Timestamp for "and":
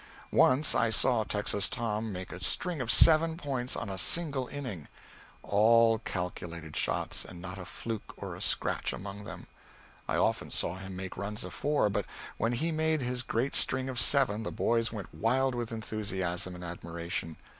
7.23-7.39, 16.55-16.63